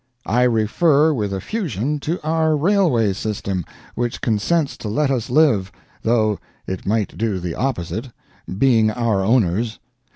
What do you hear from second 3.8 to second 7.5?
which consents to let us live, though it might do